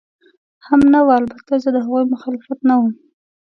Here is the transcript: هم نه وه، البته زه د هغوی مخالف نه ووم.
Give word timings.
هم 0.67 0.81
نه 0.93 0.99
وه، 1.05 1.13
البته 1.21 1.53
زه 1.63 1.69
د 1.75 1.77
هغوی 1.85 2.03
مخالف 2.13 2.45
نه 2.69 2.75
ووم. 2.77 2.91